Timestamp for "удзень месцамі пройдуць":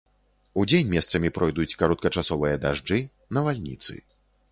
0.61-1.77